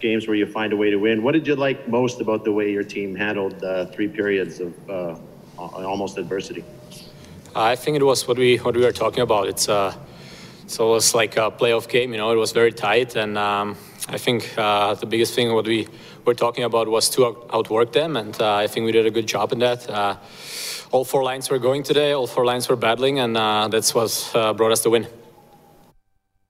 games 0.00 0.26
where 0.26 0.36
you 0.36 0.46
find 0.46 0.72
a 0.72 0.76
way 0.76 0.90
to 0.90 0.96
win. 0.96 1.22
What 1.22 1.32
did 1.32 1.46
you 1.46 1.56
like 1.56 1.88
most 1.88 2.20
about 2.20 2.44
the 2.44 2.52
way 2.52 2.72
your 2.72 2.82
team 2.82 3.14
handled 3.14 3.62
uh, 3.62 3.86
three 3.86 4.08
periods 4.08 4.60
of 4.60 4.90
uh, 4.90 5.16
almost 5.58 6.18
adversity? 6.18 6.64
I 7.54 7.76
think 7.76 7.96
it 7.96 8.02
was 8.02 8.28
what 8.28 8.38
we 8.38 8.56
what 8.58 8.74
we 8.74 8.82
were 8.82 8.92
talking 8.92 9.22
about. 9.22 9.48
It's 9.48 9.68
uh, 9.68 9.94
so 10.66 10.90
it 10.90 10.92
was 10.92 11.14
like 11.14 11.36
a 11.36 11.50
playoff 11.50 11.88
game. 11.88 12.12
You 12.12 12.18
know, 12.18 12.30
it 12.30 12.36
was 12.36 12.52
very 12.52 12.72
tight, 12.72 13.16
and 13.16 13.36
um, 13.36 13.76
I 14.08 14.18
think 14.18 14.54
uh, 14.56 14.94
the 14.94 15.06
biggest 15.06 15.34
thing 15.34 15.52
what 15.52 15.66
we 15.66 15.88
were 16.24 16.34
talking 16.34 16.64
about 16.64 16.88
was 16.88 17.10
to 17.10 17.36
outwork 17.52 17.92
them, 17.92 18.16
and 18.16 18.40
uh, 18.40 18.54
I 18.54 18.68
think 18.68 18.86
we 18.86 18.92
did 18.92 19.06
a 19.06 19.10
good 19.10 19.26
job 19.26 19.52
in 19.52 19.58
that. 19.60 19.90
Uh, 19.90 20.16
all 20.92 21.04
four 21.04 21.24
lines 21.24 21.50
were 21.50 21.58
going 21.58 21.82
today. 21.82 22.12
All 22.12 22.26
four 22.26 22.44
lines 22.44 22.68
were 22.68 22.76
battling, 22.76 23.18
and 23.18 23.36
uh, 23.36 23.68
that's 23.68 23.94
what 23.94 24.30
uh, 24.34 24.52
brought 24.52 24.72
us 24.72 24.82
the 24.82 24.90
win. 24.90 25.06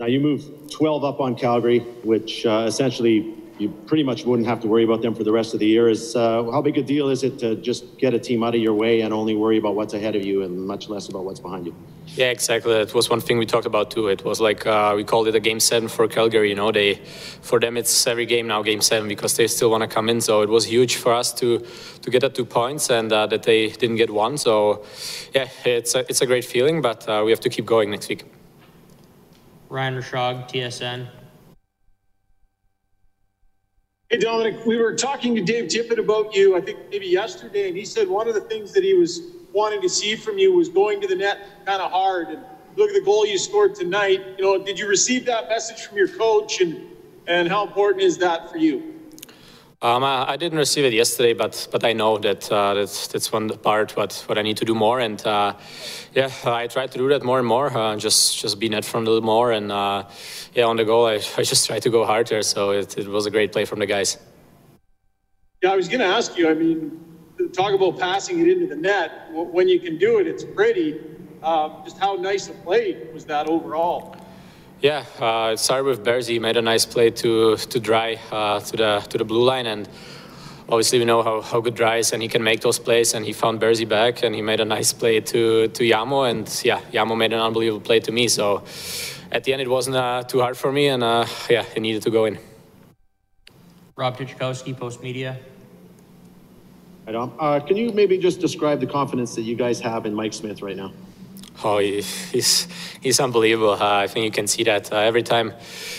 Now 0.00 0.06
you 0.06 0.20
move 0.20 0.70
12 0.70 1.02
up 1.02 1.18
on 1.18 1.34
Calgary, 1.34 1.80
which 2.04 2.46
uh, 2.46 2.66
essentially 2.68 3.34
you 3.58 3.68
pretty 3.86 4.04
much 4.04 4.24
wouldn't 4.24 4.46
have 4.46 4.60
to 4.60 4.68
worry 4.68 4.84
about 4.84 5.02
them 5.02 5.12
for 5.12 5.24
the 5.24 5.32
rest 5.32 5.54
of 5.54 5.58
the 5.58 5.66
year. 5.66 5.88
Is 5.88 6.14
uh, 6.14 6.44
how 6.52 6.62
big 6.62 6.78
a 6.78 6.84
deal 6.84 7.08
is 7.08 7.24
it 7.24 7.40
to 7.40 7.56
just 7.56 7.98
get 7.98 8.14
a 8.14 8.18
team 8.20 8.44
out 8.44 8.54
of 8.54 8.60
your 8.60 8.74
way 8.74 9.00
and 9.00 9.12
only 9.12 9.34
worry 9.34 9.58
about 9.58 9.74
what's 9.74 9.94
ahead 9.94 10.14
of 10.14 10.24
you 10.24 10.44
and 10.44 10.68
much 10.68 10.88
less 10.88 11.08
about 11.08 11.24
what's 11.24 11.40
behind 11.40 11.66
you? 11.66 11.74
Yeah, 12.14 12.30
exactly. 12.30 12.74
That 12.74 12.94
was 12.94 13.10
one 13.10 13.20
thing 13.20 13.38
we 13.38 13.46
talked 13.46 13.66
about 13.66 13.90
too. 13.90 14.06
It 14.06 14.24
was 14.24 14.40
like 14.40 14.64
uh, 14.68 14.92
we 14.94 15.02
called 15.02 15.26
it 15.26 15.34
a 15.34 15.40
game 15.40 15.58
seven 15.58 15.88
for 15.88 16.06
Calgary. 16.06 16.50
You 16.50 16.54
know, 16.54 16.70
they 16.70 17.00
for 17.42 17.58
them 17.58 17.76
it's 17.76 18.06
every 18.06 18.24
game 18.24 18.46
now 18.46 18.62
game 18.62 18.80
seven 18.80 19.08
because 19.08 19.34
they 19.36 19.48
still 19.48 19.68
want 19.68 19.82
to 19.82 19.88
come 19.88 20.08
in. 20.08 20.20
So 20.20 20.42
it 20.42 20.48
was 20.48 20.64
huge 20.64 20.94
for 20.94 21.12
us 21.12 21.32
to 21.40 21.66
to 22.02 22.10
get 22.10 22.20
that 22.20 22.36
two 22.36 22.44
points 22.44 22.88
and 22.88 23.12
uh, 23.12 23.26
that 23.26 23.42
they 23.42 23.70
didn't 23.70 23.96
get 23.96 24.10
one. 24.10 24.38
So 24.38 24.84
yeah, 25.34 25.48
it's 25.64 25.96
a, 25.96 26.08
it's 26.08 26.20
a 26.20 26.26
great 26.26 26.44
feeling, 26.44 26.82
but 26.82 27.08
uh, 27.08 27.22
we 27.24 27.32
have 27.32 27.40
to 27.40 27.50
keep 27.50 27.66
going 27.66 27.90
next 27.90 28.08
week. 28.08 28.24
Ryan 29.70 29.96
Rishaug, 29.96 30.48
TSN. 30.48 31.08
Hey, 34.10 34.16
Dominic, 34.16 34.64
we 34.64 34.78
were 34.78 34.94
talking 34.94 35.34
to 35.34 35.42
Dave 35.42 35.64
Tippett 35.64 35.98
about 35.98 36.34
you, 36.34 36.56
I 36.56 36.62
think 36.62 36.78
maybe 36.90 37.06
yesterday, 37.06 37.68
and 37.68 37.76
he 37.76 37.84
said 37.84 38.08
one 38.08 38.26
of 38.26 38.34
the 38.34 38.40
things 38.40 38.72
that 38.72 38.82
he 38.82 38.94
was 38.94 39.20
wanting 39.52 39.82
to 39.82 39.88
see 39.88 40.16
from 40.16 40.38
you 40.38 40.52
was 40.54 40.70
going 40.70 41.00
to 41.02 41.06
the 41.06 41.14
net 41.14 41.38
kind 41.66 41.82
of 41.82 41.90
hard. 41.90 42.28
And 42.28 42.42
look 42.76 42.88
at 42.88 42.94
the 42.94 43.02
goal 43.02 43.26
you 43.26 43.36
scored 43.36 43.74
tonight. 43.74 44.22
You 44.38 44.44
know, 44.44 44.58
did 44.58 44.78
you 44.78 44.88
receive 44.88 45.26
that 45.26 45.48
message 45.50 45.86
from 45.86 45.98
your 45.98 46.08
coach, 46.08 46.60
and 46.62 46.88
and 47.26 47.48
how 47.48 47.66
important 47.66 48.02
is 48.02 48.16
that 48.18 48.50
for 48.50 48.56
you? 48.56 48.97
Um, 49.80 50.02
I, 50.02 50.30
I, 50.30 50.36
didn't 50.36 50.58
receive 50.58 50.84
it 50.84 50.92
yesterday, 50.92 51.34
but 51.34 51.68
but 51.70 51.84
I 51.84 51.92
know 51.92 52.18
that 52.18 52.50
uh, 52.50 52.74
that's 52.74 53.06
that's 53.06 53.30
one 53.30 53.48
part 53.58 53.96
what 53.96 54.24
what 54.26 54.36
I 54.36 54.42
need 54.42 54.56
to 54.56 54.64
do 54.64 54.74
more, 54.74 54.98
and 54.98 55.24
uh, 55.24 55.54
yeah, 56.16 56.32
I 56.44 56.66
try 56.66 56.88
to 56.88 56.98
do 56.98 57.08
that 57.10 57.22
more 57.22 57.38
and 57.38 57.46
more. 57.46 57.70
Uh, 57.70 57.94
just 57.94 58.40
just 58.40 58.58
be 58.58 58.68
net 58.68 58.84
from 58.84 59.04
a 59.04 59.06
little 59.06 59.22
more, 59.22 59.52
and 59.52 59.70
uh, 59.70 60.02
yeah, 60.52 60.64
on 60.64 60.78
the 60.78 60.84
goal, 60.84 61.06
I, 61.06 61.14
I 61.38 61.44
just 61.44 61.68
try 61.68 61.78
to 61.78 61.90
go 61.90 62.04
harder. 62.04 62.42
So 62.42 62.70
it, 62.72 62.98
it 62.98 63.06
was 63.06 63.26
a 63.26 63.30
great 63.30 63.52
play 63.52 63.64
from 63.66 63.78
the 63.78 63.86
guys. 63.86 64.18
Yeah, 65.62 65.70
I 65.70 65.76
was 65.76 65.86
going 65.86 66.00
to 66.00 66.06
ask 66.06 66.36
you. 66.36 66.50
I 66.50 66.54
mean, 66.54 67.00
talk 67.52 67.72
about 67.72 68.00
passing 68.00 68.40
it 68.40 68.48
into 68.48 68.66
the 68.66 68.80
net. 68.80 69.28
When 69.30 69.68
you 69.68 69.78
can 69.78 69.96
do 69.96 70.18
it, 70.18 70.26
it's 70.26 70.42
pretty. 70.42 70.98
Um, 71.44 71.82
just 71.84 71.98
how 71.98 72.14
nice 72.14 72.48
a 72.48 72.52
play 72.52 73.06
was 73.14 73.24
that 73.26 73.46
overall? 73.46 74.16
Yeah, 74.80 75.04
uh, 75.18 75.54
it 75.54 75.58
started 75.58 75.86
with 75.86 76.04
Berzi. 76.04 76.28
He 76.28 76.38
made 76.38 76.56
a 76.56 76.62
nice 76.62 76.86
play 76.86 77.10
to 77.10 77.56
to 77.56 77.80
Drai 77.80 78.18
uh, 78.30 78.60
to 78.60 78.76
the 78.76 79.00
to 79.10 79.18
the 79.18 79.24
blue 79.24 79.42
line, 79.42 79.66
and 79.66 79.88
obviously 80.68 81.00
we 81.00 81.04
know 81.04 81.20
how, 81.24 81.40
how 81.40 81.60
good 81.60 81.74
Drai 81.74 81.98
is, 81.98 82.12
and 82.12 82.22
he 82.22 82.28
can 82.28 82.44
make 82.44 82.60
those 82.60 82.78
plays. 82.78 83.12
And 83.14 83.24
he 83.24 83.32
found 83.32 83.60
Berzi 83.60 83.88
back, 83.88 84.22
and 84.22 84.36
he 84.36 84.40
made 84.40 84.60
a 84.60 84.64
nice 84.64 84.92
play 84.92 85.18
to 85.20 85.66
to 85.66 85.82
Jarmo, 85.82 86.30
and 86.30 86.46
yeah, 86.64 86.80
Jarmo 86.92 87.16
made 87.16 87.32
an 87.32 87.40
unbelievable 87.40 87.84
play 87.84 87.98
to 87.98 88.12
me. 88.12 88.28
So 88.28 88.62
at 89.32 89.42
the 89.42 89.52
end, 89.52 89.62
it 89.62 89.68
wasn't 89.68 89.96
uh, 89.96 90.22
too 90.22 90.40
hard 90.40 90.56
for 90.56 90.70
me, 90.70 90.86
and 90.86 91.02
uh, 91.02 91.26
yeah, 91.50 91.64
it 91.74 91.80
needed 91.80 92.02
to 92.02 92.10
go 92.10 92.26
in. 92.26 92.38
Rob 93.96 94.16
Tychkowski, 94.16 94.78
Postmedia. 94.78 95.38
Hi, 97.06 97.12
Dom. 97.12 97.32
Uh, 97.40 97.58
can 97.58 97.76
you 97.76 97.90
maybe 97.90 98.16
just 98.16 98.38
describe 98.38 98.78
the 98.78 98.86
confidence 98.86 99.34
that 99.34 99.42
you 99.42 99.56
guys 99.56 99.80
have 99.80 100.06
in 100.06 100.14
Mike 100.14 100.34
Smith 100.34 100.62
right 100.62 100.76
now? 100.76 100.92
Oh, 101.64 101.78
he's 101.78 102.68
he's 103.02 103.18
unbelievable. 103.18 103.72
Uh, 103.72 104.04
I 104.04 104.06
think 104.06 104.24
you 104.24 104.30
can 104.30 104.46
see 104.46 104.62
that 104.64 104.92
uh, 104.92 104.98
every 104.98 105.24
time. 105.24 105.52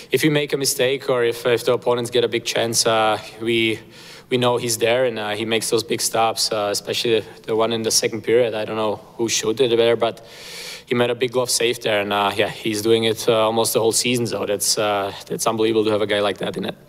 If 0.10 0.24
you 0.24 0.32
make 0.32 0.54
a 0.54 0.58
mistake 0.58 1.10
or 1.10 1.26
if, 1.26 1.46
if 1.46 1.66
the 1.66 1.74
opponents 1.74 2.10
get 2.12 2.24
a 2.24 2.30
big 2.30 2.46
chance, 2.46 2.86
uh, 2.86 3.18
we 3.42 3.80
we 4.30 4.38
know 4.38 4.56
he's 4.58 4.78
there 4.78 5.04
and 5.04 5.20
uh, 5.20 5.32
he 5.32 5.44
makes 5.44 5.70
those 5.70 5.84
big 5.84 6.00
stops. 6.00 6.52
Uh, 6.52 6.70
especially 6.72 7.26
the 7.44 7.56
one 7.56 7.74
in 7.74 7.82
the 7.82 7.92
second 7.92 8.22
period. 8.22 8.54
I 8.54 8.64
don't 8.64 8.78
know 8.78 9.02
who 9.18 9.28
shot 9.28 9.60
it 9.60 9.76
there, 9.76 9.98
but 9.98 10.26
he 10.86 10.96
made 10.96 11.10
a 11.10 11.16
big 11.16 11.34
glove 11.34 11.50
save 11.50 11.82
there, 11.82 12.00
and 12.02 12.14
uh, 12.14 12.32
yeah, 12.34 12.48
he's 12.48 12.82
doing 12.82 13.04
it 13.04 13.28
almost 13.28 13.74
the 13.74 13.82
whole 13.82 13.92
season. 13.92 14.28
So 14.28 14.46
that's 14.46 14.76
that's 14.76 15.46
unbelievable 15.46 15.84
to 15.86 15.92
have 15.92 16.02
a 16.02 16.08
guy 16.08 16.22
like 16.22 16.38
that 16.38 16.56
in 16.56 16.66
it. 16.66 16.89